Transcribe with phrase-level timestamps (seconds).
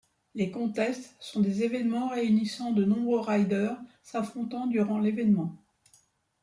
[0.33, 5.55] Les contests sont des événements réunissant de nombreux riders s'affrontant durant l'événement.